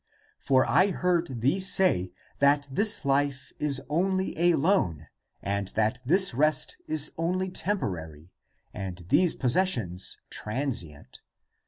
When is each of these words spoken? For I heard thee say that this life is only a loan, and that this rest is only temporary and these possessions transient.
For 0.39 0.65
I 0.67 0.87
heard 0.89 1.41
thee 1.41 1.59
say 1.59 2.11
that 2.39 2.67
this 2.71 3.05
life 3.05 3.53
is 3.59 3.83
only 3.87 4.33
a 4.35 4.55
loan, 4.55 5.05
and 5.43 5.67
that 5.75 5.99
this 6.03 6.33
rest 6.33 6.75
is 6.87 7.11
only 7.19 7.49
temporary 7.51 8.31
and 8.73 9.05
these 9.09 9.35
possessions 9.35 10.19
transient. 10.31 11.21